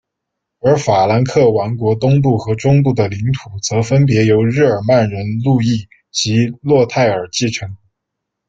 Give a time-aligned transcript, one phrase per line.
[0.61, 7.77] 而法兰克王国东部和中部的领土则分别由日耳曼人路易及洛泰尔继承。